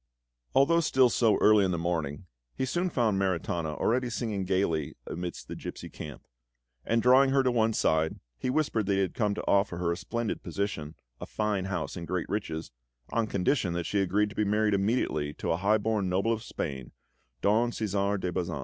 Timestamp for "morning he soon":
1.77-2.89